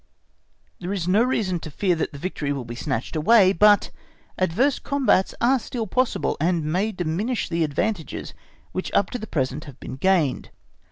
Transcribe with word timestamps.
There 0.79 0.91
is 0.91 1.07
no 1.07 1.21
reason 1.23 1.59
to 1.59 1.69
fear 1.69 1.93
that 1.97 2.11
the 2.11 2.17
victory 2.17 2.51
will 2.51 2.65
be 2.65 2.73
snatched 2.73 3.15
away, 3.15 3.53
but 3.53 3.91
adverse 4.35 4.79
combats 4.79 5.35
are 5.39 5.59
still 5.59 5.85
possible, 5.85 6.37
and 6.41 6.65
may 6.65 6.91
diminish 6.91 7.47
the 7.47 7.63
advantages 7.63 8.33
which 8.71 8.91
up 8.95 9.11
to 9.11 9.19
the 9.19 9.27
present 9.27 9.65
have 9.65 9.79
been 9.79 9.97
gained. 9.97 10.49